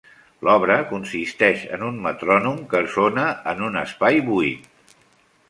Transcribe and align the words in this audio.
L'obra 0.45 0.77
consisteix 0.93 1.65
en 1.77 1.83
un 1.89 1.99
metrònom 2.07 2.57
que 2.73 2.83
sona 2.95 3.27
en 3.53 3.63
un 3.69 3.79
espai 3.85 4.21
buit. 4.33 4.69